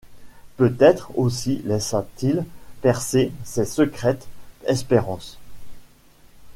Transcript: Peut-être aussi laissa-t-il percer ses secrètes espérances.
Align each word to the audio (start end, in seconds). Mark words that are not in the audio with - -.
Peut-être 0.57 1.11
aussi 1.15 1.61
laissa-t-il 1.63 2.43
percer 2.81 3.31
ses 3.43 3.65
secrètes 3.65 4.27
espérances. 4.65 5.37